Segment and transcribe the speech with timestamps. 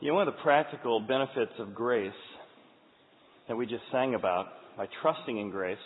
[0.00, 2.10] You know, one of the practical benefits of grace
[3.48, 4.46] that we just sang about
[4.78, 5.76] by trusting in grace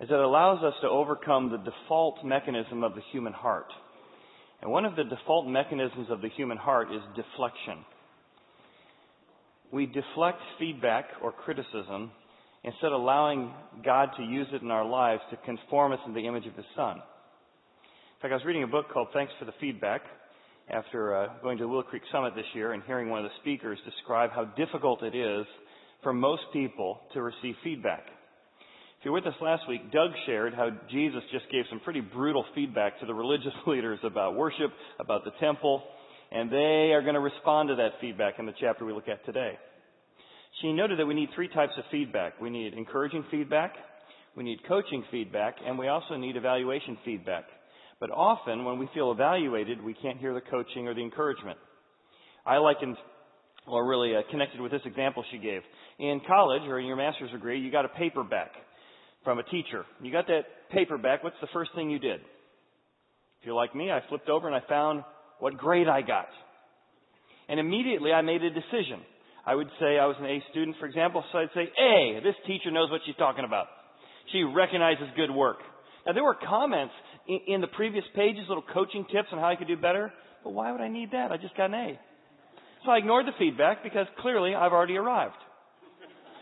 [0.00, 3.68] is that it allows us to overcome the default mechanism of the human heart.
[4.60, 7.84] And one of the default mechanisms of the human heart is deflection.
[9.72, 12.10] We deflect feedback or criticism
[12.64, 16.26] instead of allowing God to use it in our lives to conform us in the
[16.26, 16.96] image of His Son.
[16.96, 20.00] In fact, I was reading a book called Thanks for the Feedback
[20.70, 23.36] after uh, going to the Willow Creek Summit this year and hearing one of the
[23.40, 25.46] speakers describe how difficult it is
[26.02, 28.04] for most people to receive feedback.
[28.98, 32.44] If you're with us last week, Doug shared how Jesus just gave some pretty brutal
[32.54, 35.82] feedback to the religious leaders about worship, about the temple,
[36.30, 39.24] and they are going to respond to that feedback in the chapter we look at
[39.24, 39.52] today.
[40.60, 42.40] She noted that we need three types of feedback.
[42.40, 43.74] We need encouraging feedback,
[44.36, 47.44] we need coaching feedback, and we also need evaluation feedback.
[48.00, 51.58] But often, when we feel evaluated, we can't hear the coaching or the encouragement.
[52.46, 52.96] I likened,
[53.66, 55.62] or really uh, connected with this example she gave.
[55.98, 58.52] In college or in your master's degree, you got a paperback
[59.24, 59.84] from a teacher.
[60.00, 61.24] You got that paperback.
[61.24, 62.20] What's the first thing you did?
[63.40, 65.02] If you're like me, I flipped over and I found
[65.40, 66.28] what grade I got.
[67.48, 69.00] And immediately I made a decision.
[69.44, 72.34] I would say I was an A student, for example, so I'd say, A, this
[72.46, 73.66] teacher knows what she's talking about.
[74.32, 75.58] She recognizes good work.
[76.06, 76.92] Now there were comments
[77.28, 80.12] in, the previous pages, little coaching tips on how I could do better.
[80.42, 81.30] But why would I need that?
[81.30, 82.00] I just got an A.
[82.84, 85.36] So I ignored the feedback because clearly I've already arrived.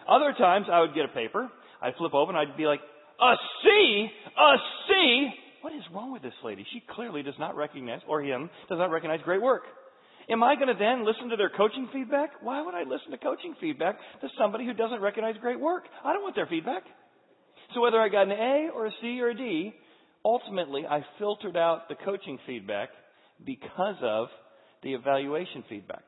[0.09, 1.49] Other times I would get a paper,
[1.83, 2.81] I'd flip and I'd be like,
[3.21, 4.09] a C?
[4.39, 4.57] A
[4.89, 5.29] C?
[5.63, 6.65] What is wrong with this lady?
[6.73, 9.63] She clearly does not recognize, or him, does not recognize great work.
[10.29, 12.31] Am I going to then listen to their coaching feedback?
[12.43, 15.85] Why would I listen to coaching feedback to somebody who doesn't recognize great work?
[16.05, 16.83] I don't want their feedback.
[17.75, 19.73] So whether I got an A or a C or a D,
[20.27, 22.89] ultimately I filtered out the coaching feedback
[23.45, 24.27] because of
[24.83, 26.03] the evaluation feedback.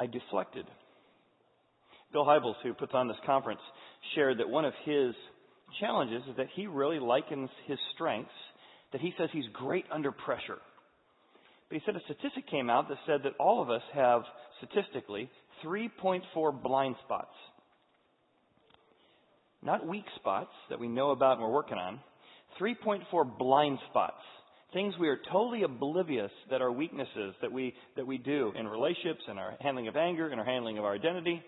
[0.00, 0.66] I deflected.
[2.12, 3.60] Bill Hybels, who puts on this conference,
[4.16, 5.14] shared that one of his
[5.80, 8.30] challenges is that he really likens his strengths,
[8.90, 10.58] that he says he's great under pressure.
[11.68, 14.22] But he said a statistic came out that said that all of us have,
[14.58, 15.30] statistically,
[15.64, 17.32] 3.4 blind spots
[19.62, 22.00] not weak spots that we know about and we're working on,
[22.60, 24.20] 3.4 blind spots.
[24.72, 29.20] Things we are totally oblivious that are weaknesses that we, that we do in relationships,
[29.30, 31.42] in our handling of anger, in our handling of our identity.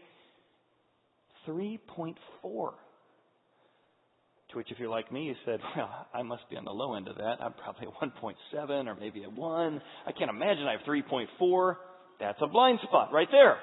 [1.49, 2.15] 3.4.
[4.51, 6.95] To which, if you're like me, you said, well, I must be on the low
[6.95, 7.37] end of that.
[7.41, 8.13] I'm probably at
[8.55, 9.83] 1.7 or maybe at 1.
[10.07, 11.77] I can't imagine I have 3.4.
[12.21, 13.57] That's a blind spot right there.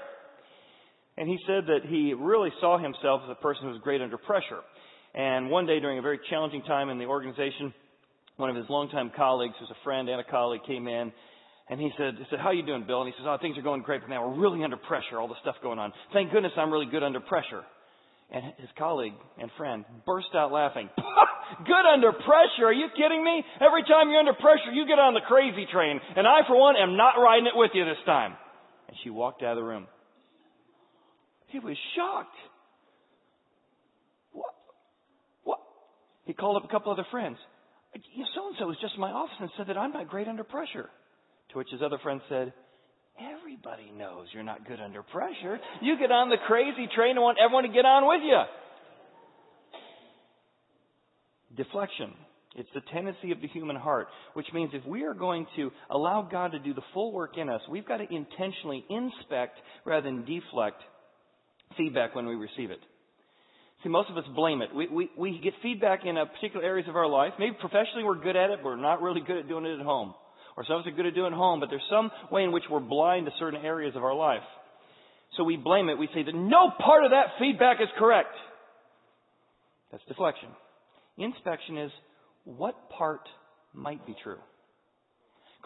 [1.21, 4.17] And he said that he really saw himself as a person who was great under
[4.17, 4.65] pressure.
[5.13, 7.75] And one day during a very challenging time in the organization,
[8.37, 11.13] one of his longtime colleagues, who's a friend and a colleague, came in
[11.69, 13.05] and he said, he said, how you doing, Bill?
[13.05, 15.27] And he says, oh, things are going great, but now we're really under pressure, all
[15.27, 15.93] the stuff going on.
[16.11, 17.61] Thank goodness I'm really good under pressure.
[18.33, 20.89] And his colleague and friend burst out laughing.
[21.69, 22.65] good under pressure?
[22.65, 23.45] Are you kidding me?
[23.61, 26.01] Every time you're under pressure, you get on the crazy train.
[26.17, 28.33] And I, for one, am not riding it with you this time.
[28.87, 29.85] And she walked out of the room.
[31.51, 32.35] He was shocked.
[34.31, 34.53] What?
[35.43, 35.59] What?
[36.25, 37.37] He called up a couple other friends.
[37.93, 40.43] So and so was just in my office and said that I'm not great under
[40.43, 40.89] pressure.
[41.51, 42.53] To which his other friend said,
[43.19, 45.59] Everybody knows you're not good under pressure.
[45.81, 48.41] You get on the crazy train and want everyone to get on with you.
[51.63, 52.13] Deflection.
[52.55, 56.21] It's the tendency of the human heart, which means if we are going to allow
[56.29, 60.25] God to do the full work in us, we've got to intentionally inspect rather than
[60.25, 60.81] deflect
[61.77, 62.79] feedback when we receive it.
[63.83, 64.73] See, most of us blame it.
[64.75, 67.33] We, we, we get feedback in particular areas of our life.
[67.39, 69.85] Maybe professionally we're good at it, but we're not really good at doing it at
[69.85, 70.13] home.
[70.55, 72.43] Or some of us are good at doing it at home, but there's some way
[72.43, 74.43] in which we're blind to certain areas of our life.
[75.37, 75.97] So we blame it.
[75.97, 78.35] We say that no part of that feedback is correct.
[79.91, 80.49] That's deflection.
[81.17, 81.91] Inspection is
[82.43, 83.21] what part
[83.73, 84.39] might be true.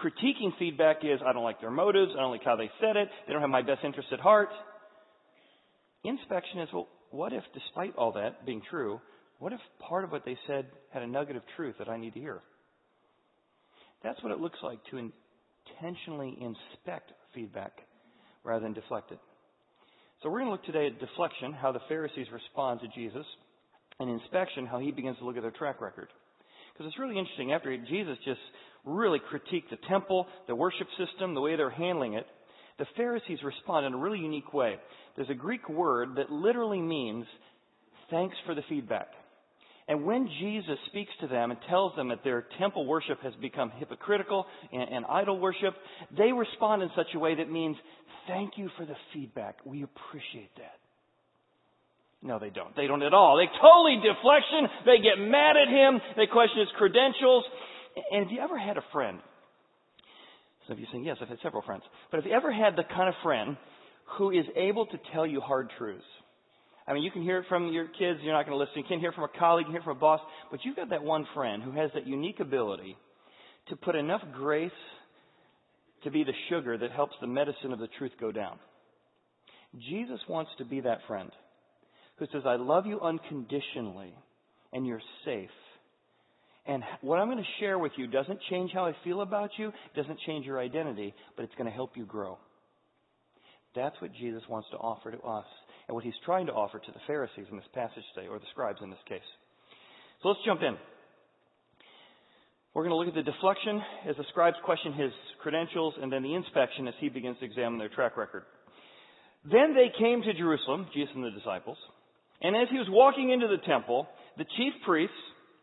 [0.01, 3.07] Critiquing feedback is I don't like their motives, I don't like how they said it,
[3.25, 4.49] they don't have my best interest at heart.
[6.07, 8.99] Inspection is, well, what if, despite all that being true,
[9.39, 12.13] what if part of what they said had a nugget of truth that I need
[12.13, 12.41] to hear?
[14.03, 15.11] That's what it looks like to
[15.77, 17.73] intentionally inspect feedback
[18.43, 19.19] rather than deflect it.
[20.21, 23.25] So we're going to look today at deflection, how the Pharisees respond to Jesus,
[23.99, 26.07] and inspection, how he begins to look at their track record.
[26.73, 27.53] Because it's really interesting.
[27.53, 28.39] After Jesus just
[28.83, 32.25] really critiqued the temple, the worship system, the way they're handling it,
[32.77, 34.75] the Pharisees respond in a really unique way.
[35.15, 37.25] There's a Greek word that literally means
[38.09, 39.07] thanks for the feedback.
[39.87, 43.71] And when Jesus speaks to them and tells them that their temple worship has become
[43.77, 45.75] hypocritical and, and, idol worship,
[46.17, 47.77] they respond in such a way that means,
[48.27, 49.57] thank you for the feedback.
[49.63, 50.79] We appreciate that.
[52.23, 52.75] No, they don't.
[52.75, 53.37] They don't at all.
[53.37, 54.67] They totally deflection.
[54.85, 56.01] They get mad at him.
[56.17, 57.43] They question his credentials.
[58.11, 59.19] And have you ever had a friend?
[60.67, 61.83] Some of you saying, yes, I've had several friends.
[62.09, 63.57] But have you ever had the kind of friend
[64.17, 66.03] who is able to tell you hard truths?
[66.87, 68.73] I mean, you can hear it from your kids, you're not going to listen.
[68.75, 70.21] You can hear it from a colleague, you can hear it from a boss,
[70.51, 72.95] but you've got that one friend who has that unique ability
[73.69, 74.71] to put enough grace
[76.03, 78.59] to be the sugar that helps the medicine of the truth go down.
[79.89, 81.31] Jesus wants to be that friend
[82.17, 84.13] who says, I love you unconditionally
[84.71, 85.49] and you're safe.
[86.67, 89.71] And what I'm going to share with you doesn't change how I feel about you,
[89.95, 92.37] doesn't change your identity, but it's going to help you grow.
[93.75, 95.45] That's what Jesus wants to offer to us
[95.87, 98.45] and what he's trying to offer to the Pharisees in this passage today, or the
[98.51, 99.27] scribes in this case.
[100.23, 100.75] So let's jump in.
[102.73, 105.11] We're going to look at the deflection as the scribes question his
[105.41, 108.43] credentials, and then the inspection as he begins to examine their track record.
[109.43, 111.77] Then they came to Jerusalem, Jesus and the disciples,
[112.41, 114.07] and as he was walking into the temple,
[114.37, 115.15] the chief priests,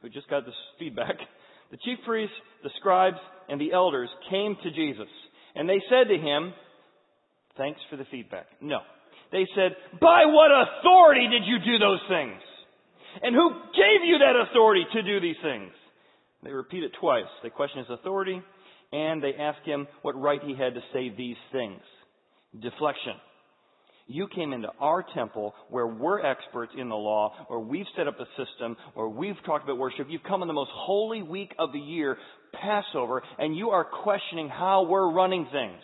[0.02, 1.16] who just got this feedback,
[1.70, 3.18] the chief priests, the scribes,
[3.48, 5.08] and the elders came to Jesus.
[5.54, 6.52] And they said to him,
[7.56, 8.46] Thanks for the feedback.
[8.60, 8.78] No.
[9.30, 12.40] They said, By what authority did you do those things?
[13.22, 15.70] And who gave you that authority to do these things?
[16.42, 17.28] They repeat it twice.
[17.42, 18.40] They question his authority,
[18.90, 21.80] and they ask him what right he had to say these things.
[22.58, 23.14] Deflection.
[24.06, 28.18] You came into our temple where we're experts in the law, where we've set up
[28.18, 30.08] a system, where we've talked about worship.
[30.10, 32.18] You've come on the most holy week of the year,
[32.60, 35.80] Passover, and you are questioning how we're running things.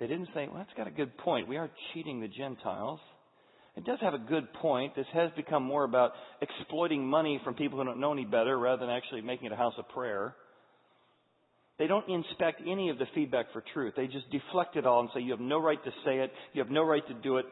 [0.00, 1.48] They didn't say, well, that's got a good point.
[1.48, 3.00] We are cheating the Gentiles.
[3.76, 4.94] It does have a good point.
[4.96, 8.86] This has become more about exploiting money from people who don't know any better rather
[8.86, 10.34] than actually making it a house of prayer.
[11.78, 13.94] They don't inspect any of the feedback for truth.
[13.96, 16.32] They just deflect it all and say, you have no right to say it.
[16.52, 17.46] You have no right to do it.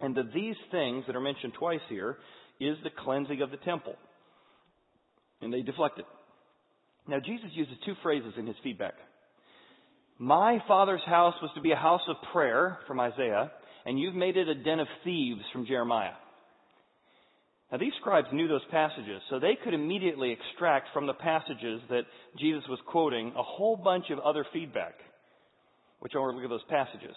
[0.00, 2.18] And the, these things that are mentioned twice here
[2.60, 3.94] is the cleansing of the temple.
[5.40, 6.04] And they deflect it.
[7.08, 8.94] Now, Jesus uses two phrases in his feedback.
[10.18, 13.50] My father's house was to be a house of prayer from Isaiah,
[13.84, 16.12] and you've made it a den of thieves from Jeremiah.
[17.72, 22.02] Now, these scribes knew those passages, so they could immediately extract from the passages that
[22.38, 24.94] Jesus was quoting a whole bunch of other feedback,
[26.00, 27.16] which I want to look at those passages.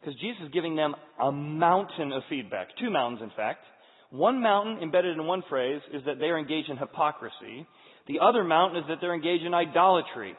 [0.00, 3.64] Because Jesus is giving them a mountain of feedback, two mountains, in fact.
[4.10, 7.66] One mountain embedded in one phrase is that they're engaged in hypocrisy.
[8.06, 10.34] The other mountain is that they're engaged in idolatry.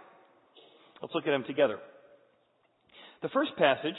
[1.02, 1.78] Let's look at them together.
[3.22, 3.96] The first passage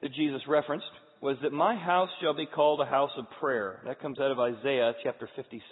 [0.00, 0.86] that Jesus referenced
[1.22, 3.80] was that my house shall be called a house of prayer.
[3.86, 5.62] That comes out of Isaiah chapter 56.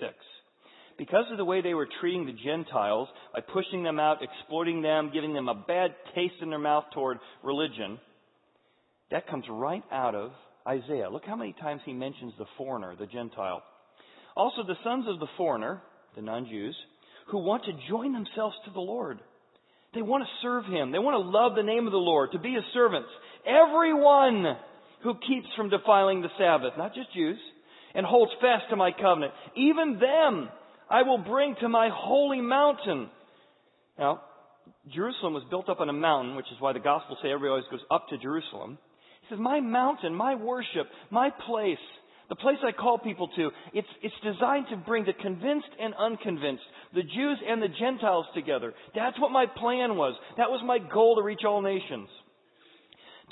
[0.97, 5.11] Because of the way they were treating the Gentiles by pushing them out, exploiting them,
[5.13, 7.99] giving them a bad taste in their mouth toward religion,
[9.11, 10.31] that comes right out of
[10.69, 11.11] Isaiah.
[11.11, 13.63] Look how many times he mentions the foreigner, the Gentile.
[14.37, 15.83] Also, the sons of the foreigner,
[16.15, 16.77] the non Jews,
[17.29, 19.19] who want to join themselves to the Lord.
[19.95, 20.93] They want to serve Him.
[20.93, 23.09] They want to love the name of the Lord, to be His servants.
[23.45, 24.57] Everyone
[25.03, 27.39] who keeps from defiling the Sabbath, not just Jews,
[27.95, 30.49] and holds fast to my covenant, even them
[30.89, 33.09] I will bring to my holy mountain.
[33.99, 34.23] Now,
[34.93, 37.65] Jerusalem was built up on a mountain, which is why the Gospels say everybody always
[37.71, 38.79] goes up to Jerusalem.
[39.23, 41.79] He says, My mountain, my worship, my place
[42.31, 46.63] the place I call people to, it's, it's designed to bring the convinced and unconvinced,
[46.95, 48.73] the Jews and the Gentiles together.
[48.95, 50.15] That's what my plan was.
[50.37, 52.09] That was my goal to reach all nations.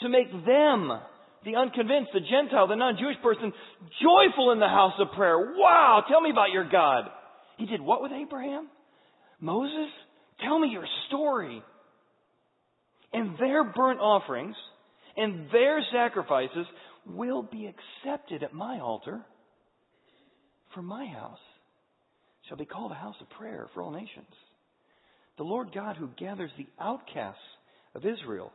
[0.01, 1.01] To make them,
[1.45, 3.53] the unconvinced, the Gentile, the non-Jewish person,
[4.03, 5.39] joyful in the house of prayer.
[5.39, 7.05] Wow, tell me about your God.
[7.57, 8.69] He did what with Abraham?
[9.41, 9.91] Moses?
[10.45, 11.63] Tell me your story.
[13.13, 14.57] And their burnt offerings
[15.17, 16.67] and their sacrifices
[17.07, 17.73] will be
[18.05, 19.21] accepted at my altar,
[20.75, 21.39] for my house
[22.49, 24.27] shall be called a house of prayer for all nations.
[25.39, 27.41] The Lord God who gathers the outcasts
[27.95, 28.53] of Israel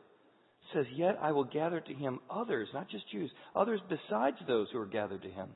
[0.73, 4.79] says, Yet I will gather to him others, not just Jews, others besides those who
[4.79, 5.49] are gathered to him.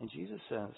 [0.00, 0.70] And Jesus says,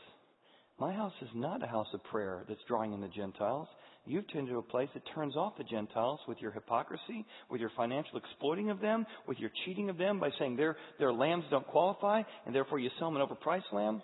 [0.78, 3.68] My house is not a house of prayer that's drawing in the Gentiles.
[4.06, 7.70] You've turned into a place that turns off the Gentiles with your hypocrisy, with your
[7.76, 11.66] financial exploiting of them, with your cheating of them by saying their, their lambs don't
[11.66, 14.02] qualify and therefore you sell them an overpriced lamb.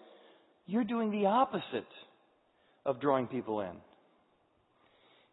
[0.67, 1.89] You're doing the opposite
[2.85, 3.73] of drawing people in.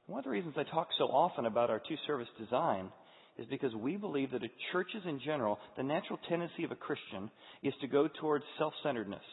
[0.08, 2.92] One of the reasons I talk so often about our two service design
[3.38, 4.42] is because we believe that
[4.72, 7.32] churches in general, the natural tendency of a Christian
[7.64, 9.24] is to go towards self centeredness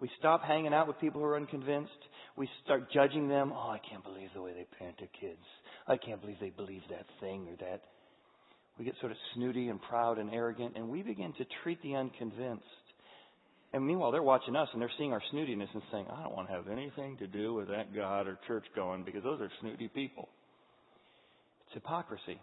[0.00, 1.92] We stop hanging out with people who are unconvinced.
[2.36, 3.52] We start judging them.
[3.54, 5.42] Oh, I can't believe the way they parent their kids.
[5.86, 7.82] I can't believe they believe that thing or that.
[8.78, 11.94] We get sort of snooty and proud and arrogant, and we begin to treat the
[11.94, 12.64] unconvinced.
[13.72, 16.48] And meanwhile, they're watching us and they're seeing our snootiness and saying, I don't want
[16.48, 19.88] to have anything to do with that God or church going because those are snooty
[19.88, 20.28] people.
[21.66, 22.40] It's hypocrisy.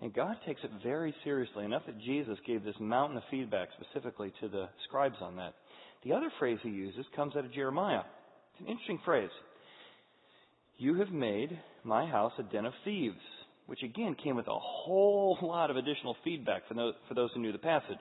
[0.00, 4.32] And God takes it very seriously, enough that Jesus gave this mountain of feedback specifically
[4.40, 5.54] to the scribes on that.
[6.04, 8.02] The other phrase he uses comes out of Jeremiah.
[8.52, 9.30] It's an interesting phrase.
[10.78, 13.16] You have made my house a den of thieves,
[13.66, 17.58] which again came with a whole lot of additional feedback for those, who knew the
[17.58, 17.96] passage.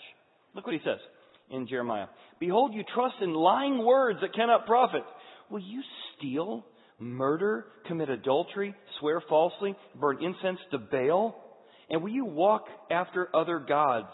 [0.53, 1.00] Look what he says
[1.49, 2.07] in Jeremiah.
[2.39, 5.03] Behold, you trust in lying words that cannot profit.
[5.49, 5.81] Will you
[6.17, 6.65] steal,
[6.99, 11.35] murder, commit adultery, swear falsely, burn incense to Baal?
[11.89, 14.09] And will you walk after other gods?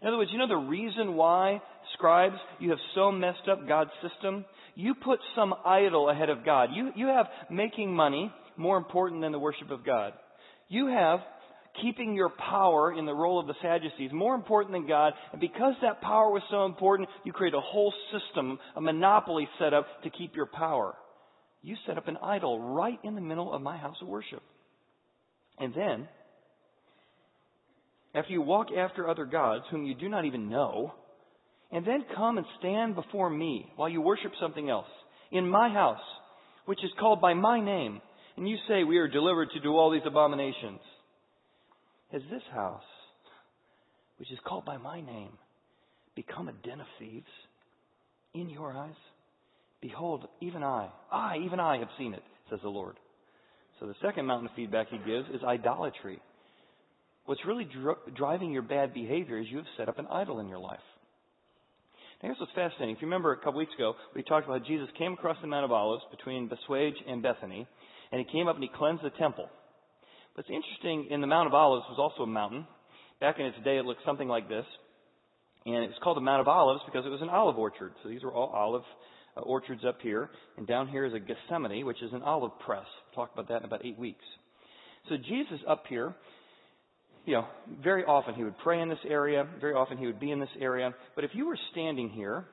[0.00, 1.60] In other words, you know the reason why,
[1.94, 4.44] scribes, you have so messed up God's system?
[4.74, 6.68] You put some idol ahead of God.
[6.72, 10.12] You, you have making money more important than the worship of God.
[10.68, 11.20] You have
[11.82, 15.12] keeping your power in the role of the Sadducees more important than God.
[15.32, 19.74] And because that power was so important, you create a whole system, a monopoly set
[19.74, 20.94] up to keep your power.
[21.62, 24.42] You set up an idol right in the middle of my house of worship.
[25.58, 26.08] And then,
[28.14, 30.92] after you walk after other gods whom you do not even know,
[31.72, 34.86] and then come and stand before me while you worship something else
[35.32, 36.00] in my house,
[36.66, 38.00] which is called by my name,
[38.36, 40.80] and you say, We are delivered to do all these abominations.
[42.12, 42.82] Has this house,
[44.18, 45.32] which is called by my name,
[46.14, 47.26] become a den of thieves
[48.34, 48.94] in your eyes?
[49.80, 52.96] Behold, even I, I, even I have seen it, says the Lord.
[53.78, 56.20] So the second mountain of feedback he gives is idolatry.
[57.26, 60.48] What's really dr- driving your bad behavior is you have set up an idol in
[60.48, 60.78] your life.
[62.22, 62.96] Now, here's what's fascinating.
[62.96, 65.64] If you remember a couple weeks ago, we talked about Jesus came across the Mount
[65.64, 67.66] of Olives between Bethphage and Bethany,
[68.10, 69.48] and he came up and he cleansed the temple.
[70.38, 72.66] It's interesting, in the Mount of Olives was also a mountain.
[73.20, 74.66] Back in its day, it looked something like this.
[75.64, 77.92] And it was called the Mount of Olives because it was an olive orchard.
[78.02, 78.82] So these were all olive
[79.36, 80.28] uh, orchards up here.
[80.58, 82.84] And down here is a Gethsemane, which is an olive press.
[83.06, 84.24] We'll talk about that in about eight weeks.
[85.08, 86.14] So Jesus up here,
[87.24, 87.46] you know,
[87.82, 89.48] very often he would pray in this area.
[89.58, 90.94] Very often he would be in this area.
[91.14, 92.44] But if you were standing here,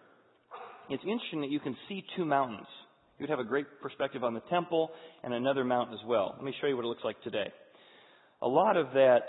[0.89, 2.67] it's interesting that you can see two mountains.
[3.19, 4.89] You'd have a great perspective on the temple
[5.23, 6.33] and another mountain as well.
[6.37, 7.51] Let me show you what it looks like today.
[8.43, 9.23] A lot of that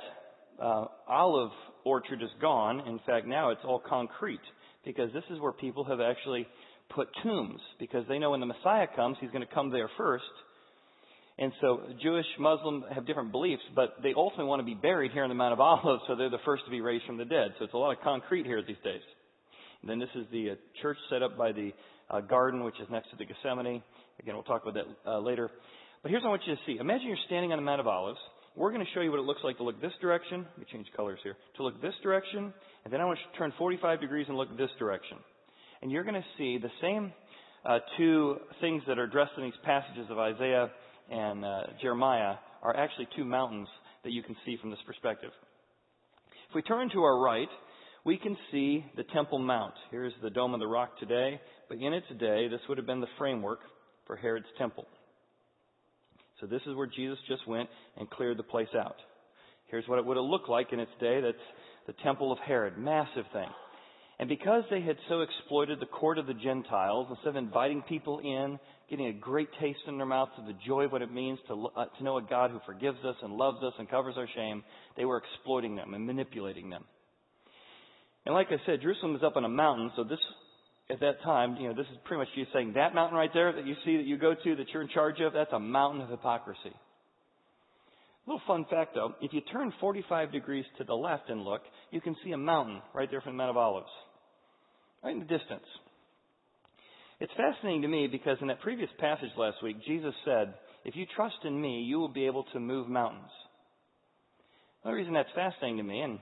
[0.61, 1.52] uh, olive
[1.85, 2.87] orchard is gone.
[2.87, 4.40] In fact, now it's all concrete
[4.85, 6.47] because this is where people have actually
[6.94, 10.25] put tombs because they know when the Messiah comes, he's going to come there first
[11.37, 15.25] and so Jewish, Muslim have different beliefs, but they ultimately want to be buried here
[15.25, 17.54] in the Mount of Olives, so they're the first to be raised from the dead.
[17.59, 19.02] So it's a lot of concrete here these days.
[19.83, 21.73] And then this is the uh, church set up by the
[22.09, 23.83] uh, garden, which is next to the Gethsemane.
[24.21, 25.50] Again, we'll talk about that uh, later.
[26.02, 26.78] But here's what I want you to see.
[26.78, 28.18] Imagine you're standing on the Mount of Olives.
[28.56, 30.46] We're going to show you what it looks like to look this direction.
[30.49, 31.37] Let me change colors here.
[31.56, 34.56] To look this direction, and then I want you to turn 45 degrees and look
[34.56, 35.18] this direction.
[35.82, 37.12] And you're going to see the same
[37.64, 40.70] uh, two things that are addressed in these passages of Isaiah
[41.11, 43.66] and uh, Jeremiah are actually two mountains
[44.04, 45.30] that you can see from this perspective.
[46.49, 47.49] If we turn to our right,
[48.04, 49.75] we can see the Temple Mount.
[49.90, 53.00] Here's the Dome of the Rock today, but in its day, this would have been
[53.00, 53.61] the framework
[54.06, 54.87] for Herod's temple.
[56.41, 58.97] So this is where Jesus just went and cleared the place out.
[59.67, 61.21] Here's what it would have looked like in its day.
[61.21, 61.37] That's
[61.87, 62.79] the temple of Herod.
[62.79, 63.49] Massive thing.
[64.19, 68.21] And because they had so exploited the court of the Gentiles, instead of inviting people
[68.21, 71.38] in, getting a great taste in their mouths of the joy of what it means
[71.49, 74.29] to, uh, to know a God who forgives us and loves us and covers our
[74.37, 74.62] shame,
[74.97, 76.85] they were exploiting them and manipulating them.
[78.26, 80.19] And like I said, Jerusalem is up on a mountain, so this,
[80.91, 83.53] at that time, you know, this is pretty much you saying that mountain right there
[83.53, 86.03] that you see that you go to, that you're in charge of, that's a mountain
[86.03, 86.75] of hypocrisy.
[88.26, 91.62] A little fun fact though, if you turn 45 degrees to the left and look,
[91.91, 93.88] you can see a mountain right there from the Mount of Olives.
[95.03, 95.64] Right in the distance.
[97.21, 101.07] It's fascinating to me because in that previous passage last week, Jesus said, If you
[101.14, 103.31] trust in me, you will be able to move mountains.
[104.85, 106.19] The reason that's fascinating to me, and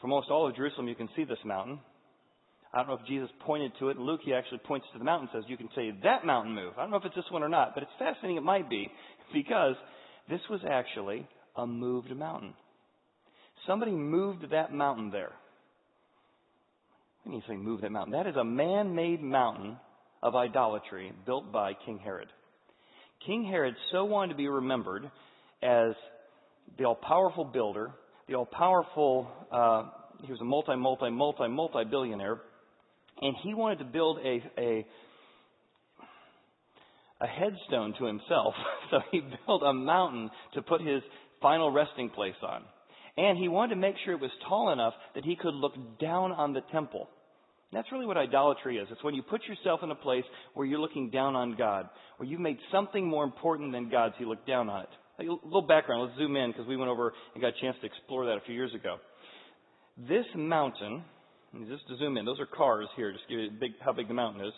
[0.00, 1.78] for most all of Jerusalem, you can see this mountain.
[2.72, 3.96] I don't know if Jesus pointed to it.
[3.96, 6.54] In Luke, he actually points to the mountain and says, You can say that mountain
[6.54, 6.74] move.
[6.76, 8.88] I don't know if it's this one or not, but it's fascinating it might be
[9.32, 9.74] because
[10.28, 12.54] this was actually a moved mountain.
[13.66, 15.32] Somebody moved that mountain there.
[17.24, 19.76] When you say move that mountain, that is a man made mountain
[20.22, 22.28] of idolatry built by King Herod.
[23.26, 25.10] King Herod so wanted to be remembered
[25.62, 25.92] as
[26.78, 27.90] the all powerful builder,
[28.28, 29.84] the all powerful, uh,
[30.24, 32.40] he was a multi, multi, multi, multi billionaire.
[33.20, 34.86] And he wanted to build a, a,
[37.20, 38.54] a headstone to himself.
[38.90, 41.02] So he built a mountain to put his
[41.42, 42.62] final resting place on.
[43.18, 46.32] And he wanted to make sure it was tall enough that he could look down
[46.32, 47.06] on the temple.
[47.72, 48.88] That's really what idolatry is.
[48.90, 52.28] It's when you put yourself in a place where you're looking down on God, where
[52.28, 54.88] you've made something more important than God, so you look down on it.
[55.20, 56.04] A little background.
[56.04, 58.40] Let's zoom in because we went over and got a chance to explore that a
[58.46, 58.96] few years ago.
[60.08, 61.02] This mountain,
[61.68, 64.14] just to zoom in, those are cars here, just give you big, how big the
[64.14, 64.52] mountain is.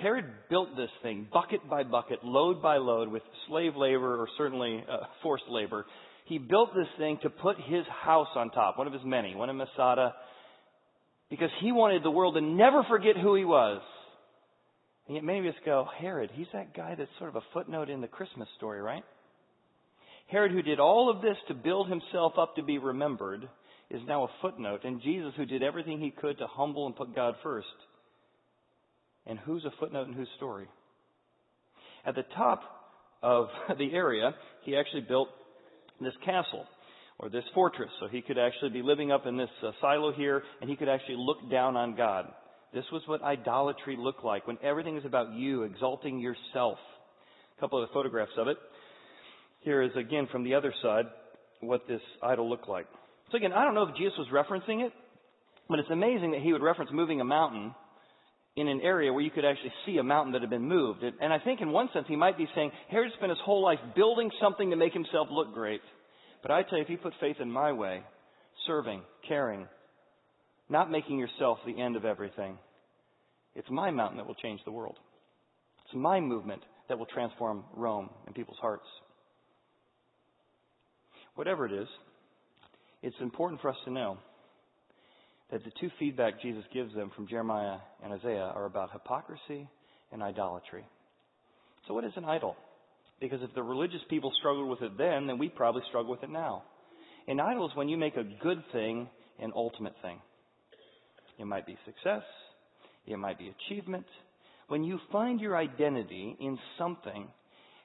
[0.00, 4.82] Herod built this thing bucket by bucket, load by load, with slave labor or certainly
[4.88, 5.84] uh, forced labor.
[6.26, 9.50] He built this thing to put his house on top, one of his many, one
[9.50, 10.14] in Masada,
[11.28, 13.82] because he wanted the world to never forget who he was.
[15.06, 17.90] And yet many of us go, Herod, he's that guy that's sort of a footnote
[17.90, 19.02] in the Christmas story, right?
[20.28, 23.48] Herod, who did all of this to build himself up to be remembered,
[23.90, 24.84] is now a footnote.
[24.84, 27.66] And Jesus, who did everything he could to humble and put God first,
[29.26, 30.68] and who's a footnote in whose story?
[32.06, 32.62] At the top
[33.22, 35.28] of the area, he actually built
[36.00, 36.64] this castle
[37.18, 37.90] or this fortress.
[38.00, 40.88] So he could actually be living up in this uh, silo here and he could
[40.88, 42.26] actually look down on God.
[42.72, 46.78] This was what idolatry looked like when everything is about you, exalting yourself.
[47.58, 48.56] A couple of photographs of it.
[49.60, 51.04] Here is again from the other side
[51.60, 52.86] what this idol looked like.
[53.30, 54.92] So again, I don't know if Jesus was referencing it,
[55.68, 57.74] but it's amazing that he would reference moving a mountain
[58.56, 61.02] in an area where you could actually see a mountain that had been moved.
[61.02, 63.78] And I think in one sense he might be saying, Herod spent his whole life
[63.94, 65.80] building something to make himself look great.
[66.42, 68.02] But I tell you, if you put faith in my way,
[68.66, 69.68] serving, caring,
[70.68, 72.58] not making yourself the end of everything,
[73.54, 74.96] it's my mountain that will change the world.
[75.84, 78.86] It's my movement that will transform Rome and people's hearts.
[81.36, 81.88] Whatever it is,
[83.02, 84.18] it's important for us to know
[85.50, 89.68] that the two feedback Jesus gives them from Jeremiah and Isaiah are about hypocrisy
[90.12, 90.84] and idolatry.
[91.88, 92.56] So, what is an idol?
[93.20, 96.30] Because if the religious people struggled with it then, then we probably struggle with it
[96.30, 96.62] now.
[97.26, 99.08] An idol is when you make a good thing
[99.40, 100.20] an ultimate thing.
[101.38, 102.22] It might be success,
[103.06, 104.06] it might be achievement.
[104.68, 107.28] When you find your identity in something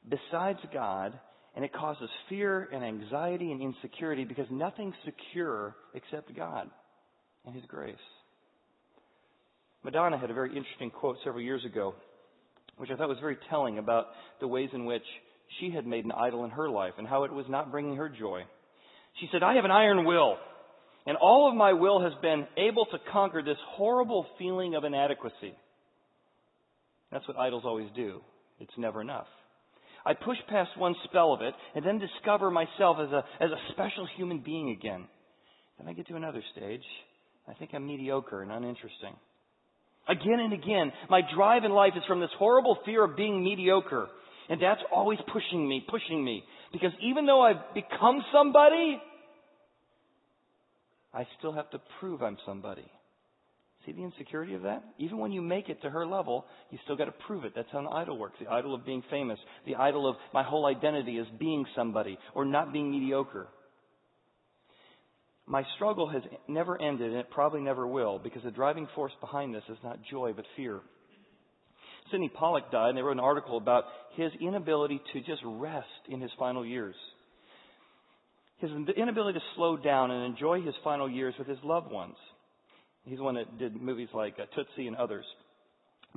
[0.08, 1.19] besides God,
[1.55, 6.69] and it causes fear and anxiety and insecurity because nothing's secure except God
[7.45, 7.95] and His grace.
[9.83, 11.95] Madonna had a very interesting quote several years ago,
[12.77, 14.07] which I thought was very telling about
[14.41, 15.03] the ways in which
[15.59, 18.09] she had made an idol in her life and how it was not bringing her
[18.09, 18.41] joy.
[19.21, 20.37] She said, I have an iron will,
[21.05, 25.53] and all of my will has been able to conquer this horrible feeling of inadequacy.
[27.11, 28.21] That's what idols always do.
[28.59, 29.27] It's never enough.
[30.05, 33.71] I push past one spell of it and then discover myself as a, as a
[33.73, 35.05] special human being again.
[35.79, 36.83] Then I get to another stage
[37.47, 39.15] I think I'm mediocre and uninteresting.
[40.07, 44.07] Again and again, my drive in life is from this horrible fear of being mediocre.
[44.49, 46.43] And that's always pushing me, pushing me.
[46.71, 49.01] Because even though I've become somebody,
[51.13, 52.85] I still have to prove I'm somebody.
[53.86, 54.84] See the insecurity of that?
[54.98, 57.54] Even when you make it to her level, you still got to prove it.
[57.56, 58.36] That's how an idol works.
[58.39, 59.38] The idol of being famous.
[59.65, 63.48] The idol of my whole identity is being somebody or not being mediocre.
[65.45, 69.54] My struggle has never ended, and it probably never will, because the driving force behind
[69.54, 70.82] this is not joy, but fear.
[72.12, 73.84] Sydney Pollack died, and they wrote an article about
[74.15, 76.95] his inability to just rest in his final years.
[78.58, 82.15] His inability to slow down and enjoy his final years with his loved ones.
[83.05, 85.25] He's the one that did movies like uh, Tootsie and others.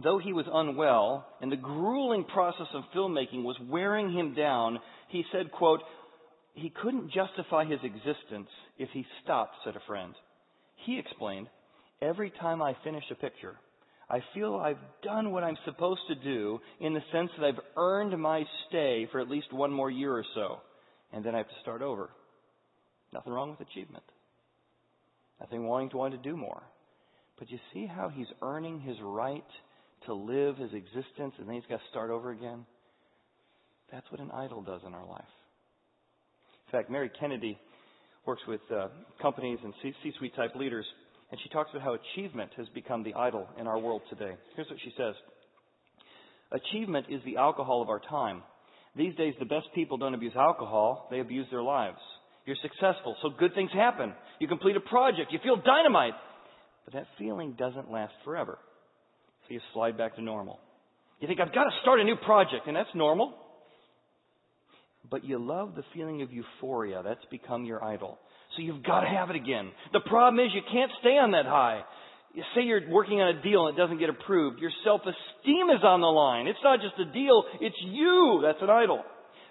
[0.03, 5.24] Though he was unwell and the grueling process of filmmaking was wearing him down, he
[5.33, 5.81] said, quote,
[6.55, 8.48] he couldn't justify his existence
[8.79, 10.14] if he stopped, said a friend.
[10.87, 11.48] He explained,
[12.01, 13.57] Every time I finish a picture,
[14.09, 18.18] I feel I've done what I'm supposed to do in the sense that I've earned
[18.20, 20.61] my stay for at least one more year or so,
[21.12, 22.09] and then I have to start over.
[23.12, 24.05] Nothing wrong with achievement.
[25.40, 26.62] Nothing wanting to want to do more.
[27.38, 29.44] But you see how he's earning his right
[30.07, 32.64] to live his existence and then he's got to start over again?
[33.92, 35.22] That's what an idol does in our life.
[36.66, 37.59] In fact, Mary Kennedy
[38.27, 38.88] works with uh,
[39.22, 40.85] companies and C-suite type leaders,
[41.31, 44.35] and she talks about how achievement has become the idol in our world today.
[44.55, 45.14] Here's what she says.
[46.53, 48.42] Achievement is the alcohol of our time.
[48.96, 51.98] These days, the best people don't abuse alcohol, they abuse their lives.
[52.44, 54.12] You're successful, so good things happen.
[54.40, 56.14] You complete a project, you feel dynamite.
[56.88, 58.59] But that feeling doesn't last forever.
[59.46, 60.59] So you slide back to normal.
[61.20, 63.35] You think, I've got to start a new project, and that's normal
[65.11, 67.03] but you love the feeling of euphoria.
[67.05, 68.18] That's become your idol.
[68.57, 69.70] So you've got to have it again.
[69.92, 71.83] The problem is you can't stay on that high.
[72.55, 76.01] say you're working on a deal and it doesn't get approved, your self-esteem is on
[76.01, 76.46] the line.
[76.46, 79.03] It's not just a deal, it's you that's an idol.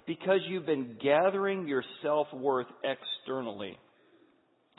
[0.06, 3.78] Because you've been gathering your self-worth externally.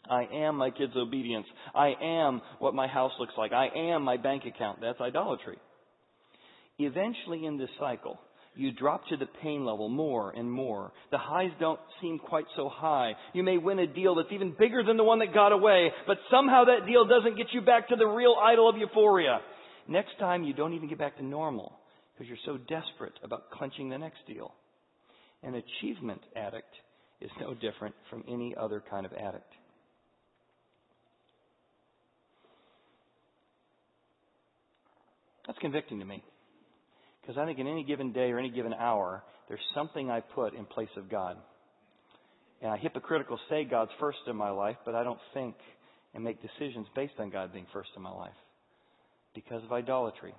[0.08, 1.46] I am my kid's obedience.
[1.74, 3.52] I am what my house looks like.
[3.52, 4.80] I am my bank account.
[4.80, 5.58] That's idolatry.
[6.78, 8.18] Eventually in this cycle,
[8.54, 10.92] you drop to the pain level more and more.
[11.10, 13.12] The highs don't seem quite so high.
[13.32, 16.18] You may win a deal that's even bigger than the one that got away, but
[16.30, 19.40] somehow that deal doesn't get you back to the real idol of euphoria.
[19.86, 21.72] Next time, you don't even get back to normal
[22.12, 24.52] because you're so desperate about clenching the next deal.
[25.42, 26.74] An achievement addict
[27.20, 29.52] is no different from any other kind of addict.
[35.48, 36.22] That's convicting to me.
[37.22, 40.54] Because I think in any given day or any given hour, there's something I put
[40.54, 41.36] in place of God.
[42.62, 45.56] And I hypocritical say God's first in my life, but I don't think
[46.14, 48.30] and make decisions based on God being first in my life
[49.34, 50.34] because of idolatry.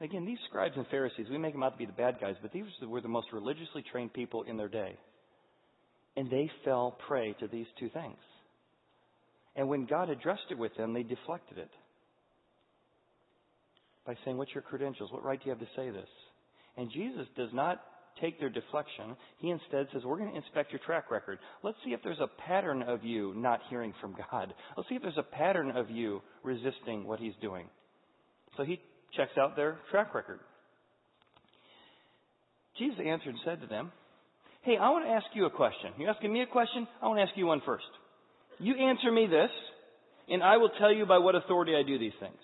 [0.00, 2.34] And again, these scribes and Pharisees, we make them out to be the bad guys,
[2.42, 4.96] but these were the most religiously trained people in their day.
[6.16, 8.18] And they fell prey to these two things.
[9.54, 11.70] And when God addressed it with them, they deflected it
[14.08, 15.12] by saying, What's your credentials?
[15.12, 16.08] What right do you have to say this?
[16.78, 17.82] And Jesus does not
[18.22, 19.14] take their deflection.
[19.38, 21.38] He instead says, We're going to inspect your track record.
[21.62, 24.54] Let's see if there's a pattern of you not hearing from God.
[24.76, 27.66] Let's see if there's a pattern of you resisting what He's doing.
[28.56, 28.80] So he
[29.14, 30.40] checks out their track record.
[32.78, 33.92] Jesus answered and said to them,
[34.62, 35.92] Hey, I want to ask you a question.
[35.98, 36.88] You're asking me a question?
[37.02, 37.84] I want to ask you one first.
[38.58, 39.50] You answer me this,
[40.28, 42.38] and I will tell you by what authority I do these things.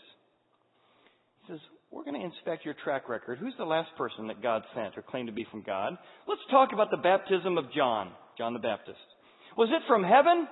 [1.95, 3.39] We're going to inspect your track record.
[3.39, 5.97] Who's the last person that God sent or claimed to be from God?
[6.27, 8.99] Let's talk about the baptism of John, John the Baptist.
[9.57, 10.49] Was it from heaven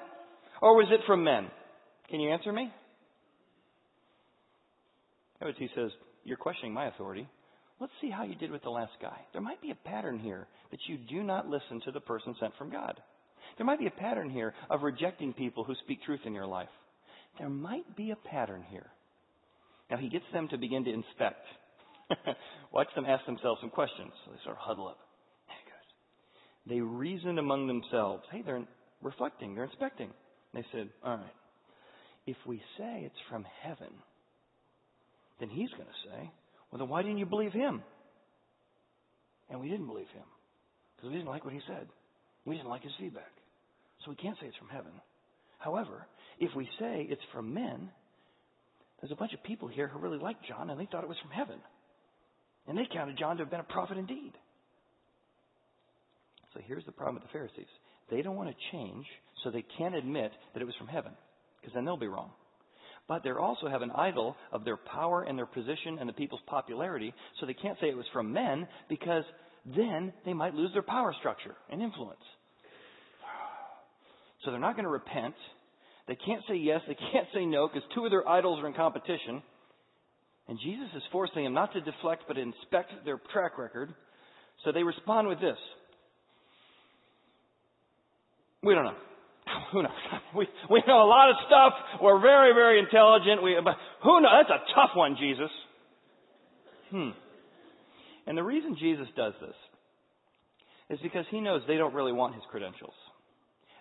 [0.63, 1.49] or was it from men?
[2.09, 2.71] Can you answer me?
[5.59, 5.91] He says,
[6.23, 7.27] You're questioning my authority.
[7.81, 9.19] Let's see how you did with the last guy.
[9.33, 12.53] There might be a pattern here that you do not listen to the person sent
[12.57, 13.01] from God.
[13.57, 16.69] There might be a pattern here of rejecting people who speak truth in your life.
[17.41, 18.87] There might be a pattern here.
[19.93, 21.45] Now he gets them to begin to inspect.
[22.73, 24.11] Watch them ask themselves some questions.
[24.25, 24.99] So they sort of huddle up.
[26.67, 28.23] They reasoned among themselves.
[28.31, 28.63] Hey, they're
[29.03, 30.11] reflecting, they're inspecting.
[30.55, 31.35] They said, All right,
[32.27, 33.93] if we say it's from heaven,
[35.41, 36.31] then he's going to say,
[36.71, 37.83] Well, then why didn't you believe him?
[39.51, 40.25] And we didn't believe him
[40.97, 41.89] because we didn't like what he said.
[42.45, 43.33] We didn't like his feedback.
[44.05, 44.93] So we can't say it's from heaven.
[45.59, 46.07] However,
[46.39, 47.91] if we say it's from men,
[49.03, 51.19] there's a bunch of people here who really liked John and they thought it was
[51.21, 51.59] from heaven.
[52.69, 54.33] And they counted John to have been a prophet indeed.
[56.55, 57.67] So here's the problem with the Pharisees.
[58.11, 59.05] They don't want to change,
[59.43, 61.13] so they can't admit that it was from heaven,
[61.61, 62.31] because then they'll be wrong.
[63.09, 66.43] But they also have an idol of their power and their position and the people's
[66.47, 69.25] popularity, so they can't say it was from men, because
[69.65, 72.23] then they might lose their power structure and influence.
[74.45, 75.35] So they're not going to repent
[76.13, 78.75] they can't say yes, they can't say no because two of their idols are in
[78.75, 79.43] competition.
[80.47, 83.95] And Jesus is forcing them not to deflect but inspect their track record.
[84.63, 85.57] So they respond with this
[88.63, 88.97] We don't know.
[89.73, 89.93] Who knows?
[90.37, 91.73] We, we know a lot of stuff.
[92.03, 93.43] We're very, very intelligent.
[93.43, 94.45] We, but who knows?
[94.49, 95.51] That's a tough one, Jesus.
[96.91, 97.11] Hmm.
[98.27, 99.55] And the reason Jesus does this
[100.91, 102.95] is because he knows they don't really want his credentials.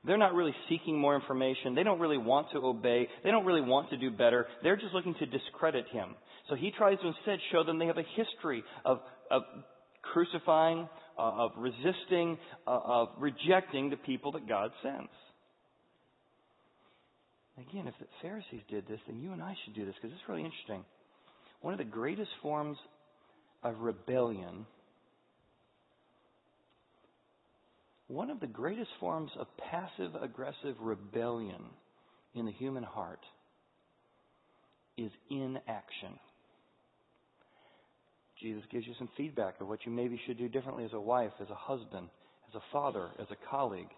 [0.03, 1.75] They're not really seeking more information.
[1.75, 3.07] They don't really want to obey.
[3.23, 4.47] They don't really want to do better.
[4.63, 6.15] They're just looking to discredit him.
[6.49, 9.43] So he tries to instead show them they have a history of, of
[10.01, 15.09] crucifying, uh, of resisting, uh, of rejecting the people that God sends.
[17.69, 20.27] Again, if the Pharisees did this, then you and I should do this because it's
[20.27, 20.83] really interesting.
[21.61, 22.77] One of the greatest forms
[23.61, 24.65] of rebellion
[28.11, 31.61] one of the greatest forms of passive aggressive rebellion
[32.35, 33.21] in the human heart
[34.97, 36.19] is inaction.
[38.41, 41.31] Jesus gives you some feedback of what you maybe should do differently as a wife,
[41.39, 42.09] as a husband,
[42.49, 43.89] as a father, as a colleague.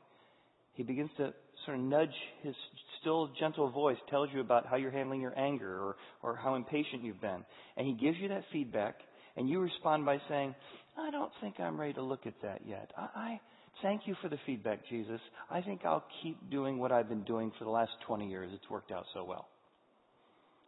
[0.74, 1.34] He begins to
[1.66, 2.54] sort of nudge his
[3.02, 7.04] still gentle voice, tells you about how you're handling your anger or, or how impatient
[7.04, 7.44] you've been.
[7.78, 8.96] And he gives you that feedback,
[9.36, 10.54] and you respond by saying,
[10.98, 12.92] I don't think I'm ready to look at that yet.
[12.98, 13.42] I, I
[13.82, 15.20] Thank you for the feedback, Jesus.
[15.50, 18.52] I think I'll keep doing what I've been doing for the last 20 years.
[18.54, 19.48] It's worked out so well.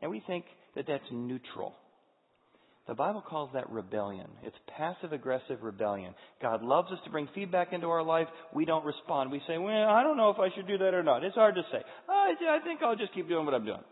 [0.01, 1.75] And we think that that's neutral.
[2.87, 4.27] The Bible calls that rebellion.
[4.43, 6.13] It's passive aggressive rebellion.
[6.41, 8.27] God loves us to bring feedback into our life.
[8.53, 9.31] We don't respond.
[9.31, 11.23] We say, well, I don't know if I should do that or not.
[11.23, 11.79] It's hard to say.
[12.09, 13.83] I, I think I'll just keep doing what I'm doing.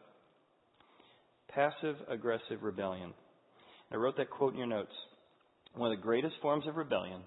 [1.50, 3.13] passive aggressive rebellion.
[3.91, 4.91] I wrote that quote in your notes.
[5.76, 7.22] One of the greatest forms of rebellion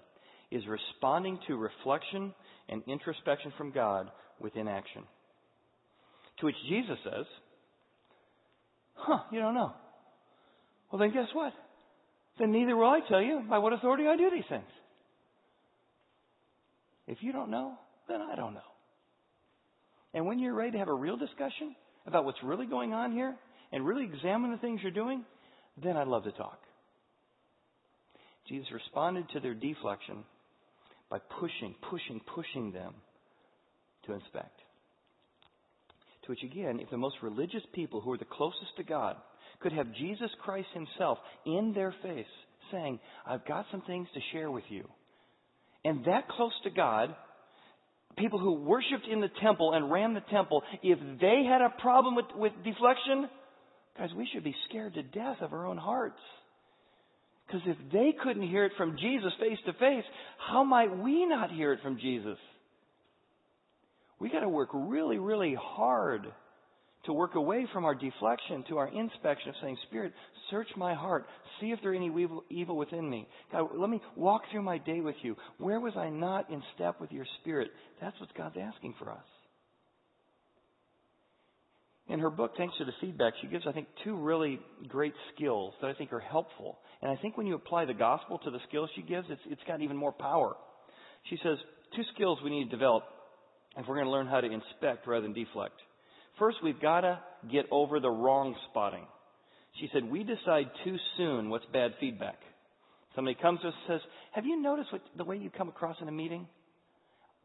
[0.51, 2.33] is responding to reflection
[2.69, 5.03] and introspection from God with inaction.
[6.39, 7.25] To which Jesus says,
[8.95, 9.73] Huh, you don't know.
[10.91, 11.53] Well, then guess what?
[12.39, 14.67] Then neither will I tell you by what authority I do these things.
[17.07, 17.73] If you don't know,
[18.07, 18.59] then I don't know.
[20.13, 23.35] And when you're ready to have a real discussion about what's really going on here
[23.71, 25.23] and really examine the things you're doing,
[25.81, 26.59] then I'd love to talk.
[28.47, 30.23] Jesus responded to their deflection
[31.09, 32.93] by pushing, pushing, pushing them
[34.05, 34.59] to inspect.
[36.23, 39.15] To which, again, if the most religious people who are the closest to God
[39.59, 42.25] could have Jesus Christ Himself in their face
[42.71, 44.87] saying, I've got some things to share with you.
[45.85, 47.15] And that close to God,
[48.17, 52.15] people who worshiped in the temple and ran the temple, if they had a problem
[52.15, 53.29] with, with deflection,
[53.97, 56.19] guys, we should be scared to death of our own hearts.
[57.47, 60.03] Because if they couldn't hear it from Jesus face to face,
[60.49, 62.37] how might we not hear it from Jesus?
[64.19, 66.27] We got to work really, really hard
[67.05, 70.11] to work away from our deflection to our inspection of saying, Spirit,
[70.51, 71.25] search my heart.
[71.61, 72.11] See if there are any
[72.49, 73.27] evil within me.
[73.51, 75.35] God, let me walk through my day with you.
[75.57, 77.69] Where was I not in step with your Spirit?
[78.01, 79.23] That's what God's asking for us.
[82.09, 85.73] In her book, thanks to the feedback, she gives, I think, two really great skills
[85.81, 86.77] that I think are helpful.
[87.01, 89.61] And I think when you apply the gospel to the skills she gives, it's, it's
[89.67, 90.55] got even more power.
[91.29, 91.57] She says,
[91.95, 93.03] two skills we need to develop
[93.77, 95.75] if we're going to learn how to inspect rather than deflect.
[96.39, 97.19] First, we've got to
[97.51, 99.05] get over the wrong spotting.
[99.79, 102.37] She said, we decide too soon what's bad feedback.
[103.15, 105.97] Somebody comes to us and says, have you noticed what, the way you come across
[106.01, 106.47] in a meeting?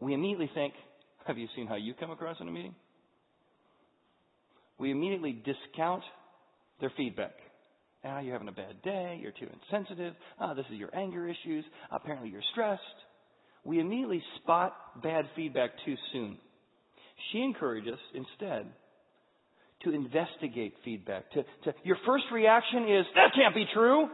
[0.01, 0.75] We immediately think,
[1.27, 2.75] have you seen how you come across in a meeting?
[4.83, 6.03] we immediately discount
[6.81, 7.35] their feedback.
[8.05, 9.19] Ah, you're having a bad day.
[9.23, 10.15] You're too insensitive.
[10.41, 11.65] Ah, this is your anger issues.
[11.91, 12.83] Apparently you're stressed.
[13.65, 16.37] We immediately spot bad feedback too soon.
[17.31, 18.67] She encouraged us instead
[19.85, 21.31] to investigate feedback.
[21.33, 24.09] To, to, your first reaction is, that can't be true.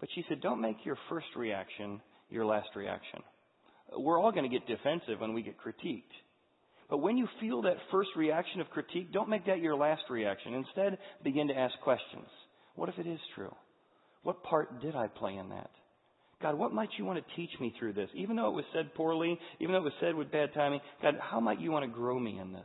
[0.00, 3.20] But she said, don't make your first reaction your last reaction.
[3.96, 6.02] We're all going to get defensive when we get critiqued.
[6.94, 10.54] But when you feel that first reaction of critique, don't make that your last reaction.
[10.54, 12.28] Instead, begin to ask questions.
[12.76, 13.52] What if it is true?
[14.22, 15.70] What part did I play in that?
[16.40, 18.08] God, what might you want to teach me through this?
[18.14, 21.14] Even though it was said poorly, even though it was said with bad timing, God,
[21.20, 22.62] how might you want to grow me in this?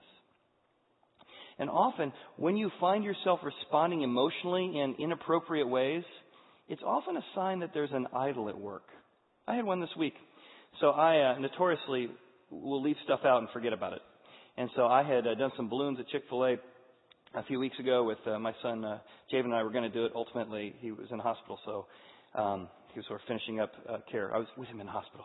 [1.58, 6.04] And often, when you find yourself responding emotionally in inappropriate ways,
[6.68, 8.84] it's often a sign that there's an idol at work.
[9.48, 10.13] I had one this week.
[10.82, 12.10] So I uh, notoriously
[12.52, 14.02] will leave stuff out and forget about it.
[14.60, 16.58] And so I had uh, done some balloons at Chick Fil A
[17.34, 19.00] a few weeks ago with uh, my son uh,
[19.32, 20.12] Javen and I were going to do it.
[20.13, 21.86] Ultimately, he was in the hospital, so
[22.36, 24.36] um, he was sort of finishing up uh, care.
[24.36, 25.24] I was with him in the hospital.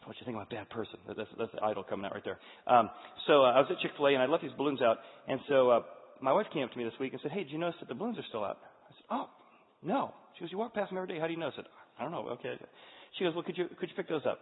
[0.00, 0.98] So what you think I'm a bad person?
[1.08, 2.38] That's, that's the idol coming out right there.
[2.66, 2.90] Um,
[3.26, 5.40] so uh, I was at Chick Fil A and I left these balloons out, and
[5.48, 5.80] so uh,
[6.20, 7.88] my wife came up to me this week and said, "Hey, did you notice that
[7.88, 9.30] the balloons are still out?" I said, "Oh,
[9.82, 11.18] no." She goes, "You walk past them every day.
[11.18, 11.64] How do you know?" I said,
[11.98, 12.28] "I don't know.
[12.36, 12.60] Okay."
[13.16, 14.38] She goes, "Well, could you could you pick those up?"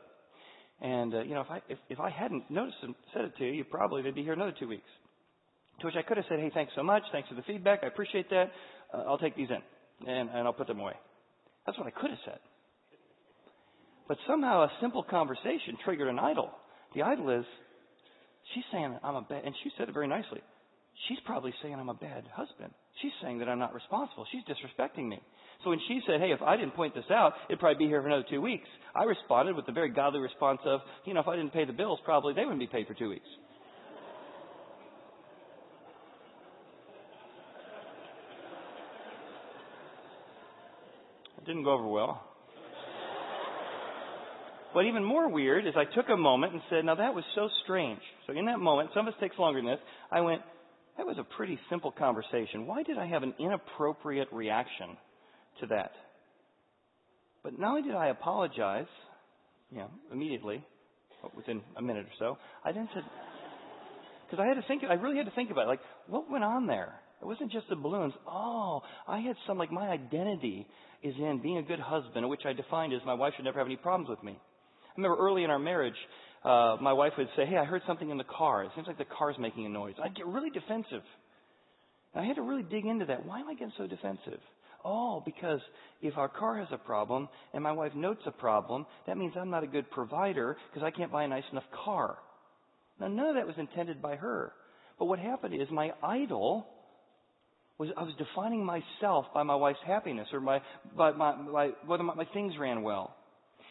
[0.85, 3.44] And uh, you know, if I if, if I hadn't noticed and said it to
[3.47, 4.90] you, you probably they'd be here another two weeks.
[5.81, 7.03] To which I could have said, "Hey, thanks so much.
[7.11, 7.81] Thanks for the feedback.
[7.83, 8.53] I appreciate that.
[8.92, 10.92] Uh, I'll take these in and and I'll put them away."
[11.64, 12.38] That's what I could have said.
[14.07, 16.51] But somehow a simple conversation triggered an idol.
[16.94, 17.47] The idol is,
[18.53, 20.42] she's saying I'm a bad, and she said it very nicely.
[21.09, 22.75] She's probably saying I'm a bad husband.
[23.01, 24.27] She's saying that I'm not responsible.
[24.31, 25.18] She's disrespecting me.
[25.64, 28.03] So when she said, hey, if I didn't point this out, it'd probably be here
[28.03, 31.27] for another two weeks, I responded with the very godly response of, you know, if
[31.27, 33.27] I didn't pay the bills, probably they wouldn't be paid for two weeks.
[41.38, 42.22] It didn't go over well.
[44.74, 47.48] But even more weird is I took a moment and said, now that was so
[47.62, 48.00] strange.
[48.27, 50.42] So in that moment, some of us takes longer than this, I went,
[50.98, 52.66] that was a pretty simple conversation.
[52.66, 54.96] Why did I have an inappropriate reaction
[55.61, 55.93] to that.
[57.43, 58.87] But not only did I apologize,
[59.71, 60.64] you know, immediately,
[61.37, 63.03] within a minute or so, I then said,
[64.27, 66.45] because I had to think, I really had to think about it, like, what went
[66.45, 66.95] on there?
[67.21, 68.12] It wasn't just the balloons.
[68.27, 70.67] Oh, I had some, like, my identity
[71.03, 73.67] is in being a good husband, which I defined as my wife should never have
[73.67, 74.33] any problems with me.
[74.33, 75.95] I remember early in our marriage,
[76.45, 78.64] uh, my wife would say, Hey, I heard something in the car.
[78.64, 79.95] It seems like the car's making a noise.
[80.03, 81.03] I'd get really defensive.
[82.14, 83.27] And I had to really dig into that.
[83.27, 84.40] Why am I getting so defensive?
[84.85, 85.61] Oh, because
[86.03, 89.51] if our car has a problem and my wife notes a problem, that means I'm
[89.51, 92.18] not a good provider because I can't buy a nice enough car.
[93.01, 94.53] Now, none of that was intended by her.
[94.99, 96.66] But what happened is my idol
[97.79, 100.61] was I was defining myself by my wife's happiness or by,
[100.97, 103.16] by, my, by whether my, my things ran well.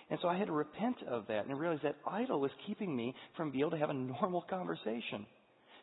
[0.10, 3.15] And so I had to repent of that and realize that idol was keeping me
[3.38, 5.26] from being able to have a normal conversation.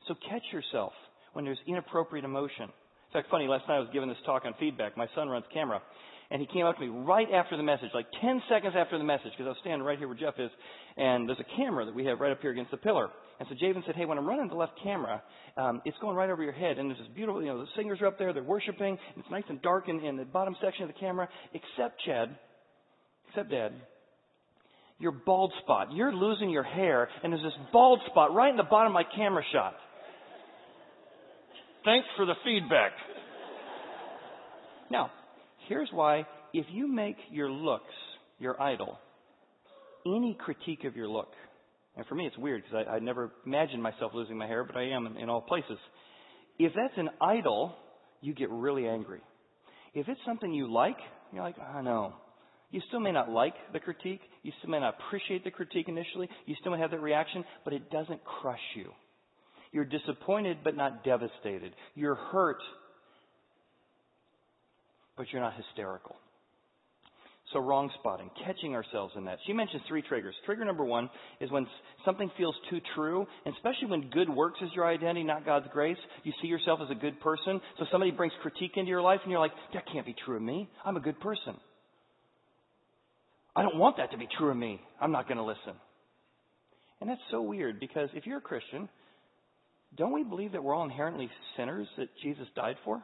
[0.07, 0.93] So catch yourself
[1.33, 2.71] when there's inappropriate emotion.
[3.11, 4.96] In fact, funny, last night I was giving this talk on feedback.
[4.96, 5.83] My son runs camera.
[6.31, 9.03] And he came up to me right after the message, like 10 seconds after the
[9.03, 10.51] message, because I was standing right here where Jeff is,
[10.96, 13.09] and there's a camera that we have right up here against the pillar.
[13.40, 15.20] And so Javen said, hey, when I'm running the left camera,
[15.57, 17.99] um, it's going right over your head, and there's this beautiful, you know, the singers
[18.01, 20.85] are up there, they're worshiping, and it's nice and dark in, in the bottom section
[20.85, 22.38] of the camera, except Chad,
[23.29, 23.73] except Dad,
[25.01, 25.88] your bald spot.
[25.92, 29.05] You're losing your hair, and there's this bald spot right in the bottom of my
[29.16, 29.75] camera shot.
[31.85, 32.93] Thanks for the feedback.
[34.90, 35.11] Now,
[35.69, 37.85] here's why if you make your looks
[38.38, 38.99] your idol,
[40.07, 41.29] any critique of your look,
[41.97, 44.77] and for me it's weird because I, I never imagined myself losing my hair, but
[44.77, 45.79] I am in, in all places.
[46.59, 47.75] If that's an idol,
[48.21, 49.21] you get really angry.
[49.95, 50.97] If it's something you like,
[51.33, 52.14] you're like, ah, I oh, know.
[52.71, 54.21] You still may not like the critique.
[54.43, 56.29] You still may not appreciate the critique initially.
[56.47, 58.90] You still may have that reaction, but it doesn't crush you.
[59.73, 61.75] You're disappointed, but not devastated.
[61.95, 62.61] You're hurt,
[65.17, 66.17] but you're not hysterical.
[67.53, 69.39] So wrong spotting, catching ourselves in that.
[69.47, 70.35] She mentions three triggers.
[70.47, 71.67] Trigger number one is when
[72.05, 75.97] something feels too true, and especially when good works is your identity, not God's grace.
[76.23, 77.61] You see yourself as a good person.
[77.79, 80.43] So somebody brings critique into your life, and you're like, that can't be true of
[80.43, 80.69] me.
[80.85, 81.57] I'm a good person.
[83.57, 84.81] I don't want that to be true of me.
[85.01, 85.75] I'm not going to listen.
[87.01, 88.89] And that's so weird because if you're a Christian,
[89.96, 93.03] don't we believe that we're all inherently sinners that Jesus died for?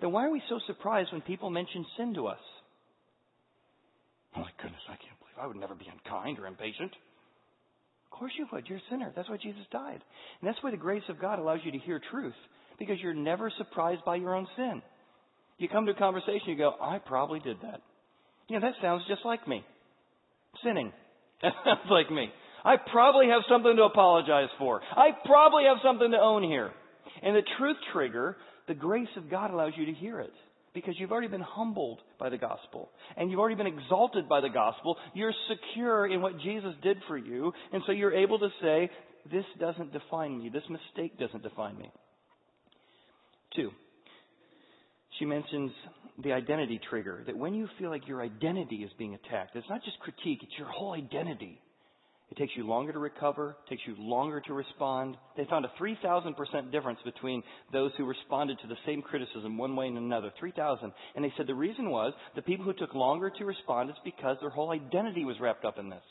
[0.00, 2.38] then why are we so surprised when people mention sin to us?
[4.36, 6.92] Oh my goodness, I can't believe I would never be unkind or impatient.
[8.10, 8.66] Of course you would.
[8.66, 9.12] You're a sinner.
[9.14, 10.00] That's why Jesus died.
[10.40, 12.34] And that's why the grace of God allows you to hear truth,
[12.78, 14.82] because you're never surprised by your own sin.
[15.58, 17.82] You come to a conversation, you go, I probably did that.
[18.48, 19.64] You know, that sounds just like me.
[20.64, 20.92] Sinning.
[21.42, 22.30] That sounds like me.
[22.64, 24.80] I probably have something to apologize for.
[24.96, 26.70] I probably have something to own here.
[27.22, 28.36] And the truth trigger
[28.70, 30.32] the grace of God allows you to hear it
[30.74, 34.48] because you've already been humbled by the gospel and you've already been exalted by the
[34.48, 34.96] gospel.
[35.12, 37.52] You're secure in what Jesus did for you.
[37.72, 38.88] And so you're able to say,
[39.30, 40.50] this doesn't define me.
[40.50, 41.90] This mistake doesn't define me.
[43.56, 43.70] Two,
[45.18, 45.72] she mentions
[46.22, 49.82] the identity trigger that when you feel like your identity is being attacked, it's not
[49.84, 51.60] just critique, it's your whole identity.
[52.30, 55.16] It takes you longer to recover, takes you longer to respond.
[55.36, 59.88] They found a 3,000% difference between those who responded to the same criticism one way
[59.88, 60.30] and another.
[60.38, 60.92] 3,000.
[61.16, 64.36] And they said the reason was the people who took longer to respond is because
[64.40, 66.04] their whole identity was wrapped up in this.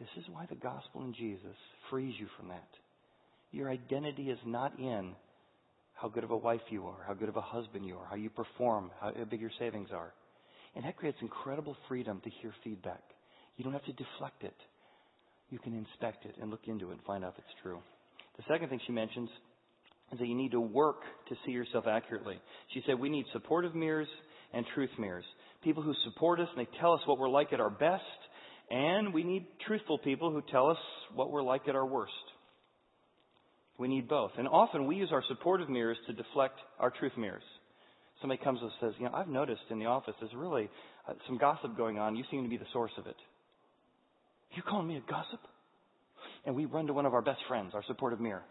[0.00, 1.56] This is why the gospel in Jesus
[1.90, 2.68] frees you from that.
[3.50, 5.12] Your identity is not in
[5.92, 8.16] how good of a wife you are, how good of a husband you are, how
[8.16, 10.12] you perform, how big your savings are.
[10.74, 13.02] And that creates incredible freedom to hear feedback.
[13.56, 14.56] You don't have to deflect it
[15.50, 17.78] you can inspect it and look into it and find out if it's true.
[18.36, 19.30] The second thing she mentions
[20.12, 22.38] is that you need to work to see yourself accurately.
[22.74, 24.08] She said we need supportive mirrors
[24.52, 25.24] and truth mirrors.
[25.62, 28.02] People who support us and they tell us what we're like at our best,
[28.70, 30.78] and we need truthful people who tell us
[31.14, 32.12] what we're like at our worst.
[33.78, 34.32] We need both.
[34.38, 37.42] And often we use our supportive mirrors to deflect our truth mirrors.
[38.20, 40.70] Somebody comes and says, You know, I've noticed in the office there's really
[41.08, 42.16] uh, some gossip going on.
[42.16, 43.16] You seem to be the source of it.
[44.56, 45.40] You calling me a gossip?
[46.48, 48.42] And we run to one of our best friends, our supportive mirror.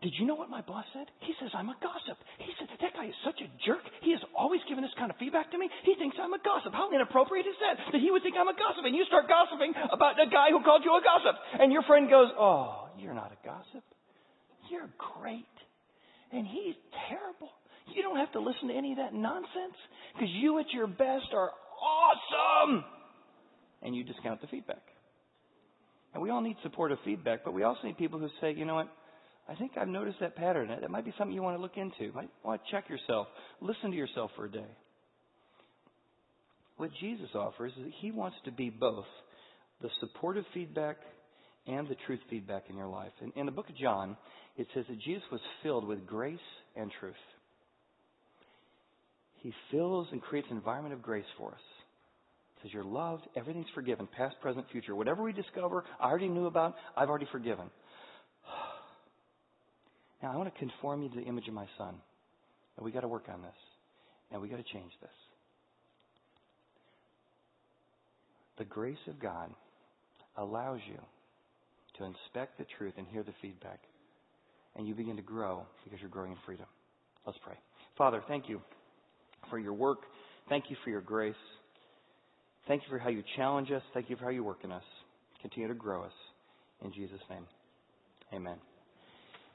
[0.00, 1.06] Did you know what my boss said?
[1.22, 2.18] He says I'm a gossip.
[2.42, 3.86] He said, that guy is such a jerk.
[4.02, 5.70] He has always given this kind of feedback to me.
[5.86, 6.74] He thinks I'm a gossip.
[6.74, 7.78] How inappropriate is that?
[7.94, 8.82] That he would think I'm a gossip.
[8.82, 11.38] And you start gossiping about a guy who called you a gossip.
[11.60, 13.86] And your friend goes, oh, you're not a gossip.
[14.66, 15.54] You're great.
[16.34, 16.74] And he's
[17.06, 17.54] terrible.
[17.94, 19.78] You don't have to listen to any of that nonsense
[20.14, 22.82] because you at your best are awesome
[23.82, 24.82] and you discount the feedback.
[26.14, 28.74] And we all need supportive feedback, but we also need people who say, you know
[28.74, 28.88] what,
[29.48, 30.68] I think I've noticed that pattern.
[30.68, 32.04] That might be something you want to look into.
[32.04, 33.26] You might want to check yourself.
[33.60, 34.66] Listen to yourself for a day.
[36.76, 39.04] What Jesus offers is that he wants to be both
[39.80, 40.96] the supportive feedback
[41.66, 43.12] and the truth feedback in your life.
[43.20, 44.16] In, in the book of John,
[44.56, 46.38] it says that Jesus was filled with grace
[46.76, 47.14] and truth.
[49.42, 51.60] He fills and creates an environment of grace for us
[52.62, 54.94] says, You're loved, everything's forgiven, past, present, future.
[54.94, 57.66] Whatever we discover, I already knew about, I've already forgiven.
[60.22, 61.96] Now, I want to conform you to the image of my son.
[62.76, 63.50] And we got to work on this.
[64.30, 65.10] And we got to change this.
[68.58, 69.50] The grace of God
[70.36, 70.98] allows you
[71.98, 73.80] to inspect the truth and hear the feedback.
[74.76, 76.66] and you begin to grow because you're growing in freedom.
[77.26, 77.56] Let's pray.
[77.98, 78.60] Father, thank you
[79.50, 79.98] for your work.
[80.48, 81.34] Thank you for your grace.
[82.68, 83.82] Thank you for how you challenge us.
[83.92, 84.84] Thank you for how you work in us.
[85.40, 86.12] Continue to grow us.
[86.84, 87.46] In Jesus' name,
[88.32, 88.56] amen.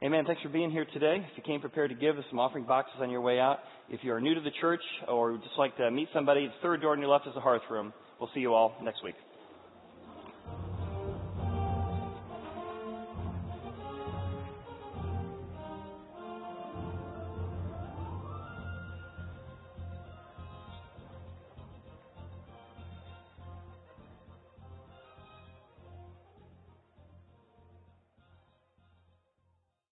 [0.03, 0.25] Amen.
[0.27, 1.25] Thanks for being here today.
[1.31, 3.59] If you came prepared to give, there's some offering boxes on your way out.
[3.89, 6.53] If you are new to the church or would just like to meet somebody, the
[6.61, 7.91] third door on your left is the hearth room.
[8.19, 9.15] We'll see you all next week.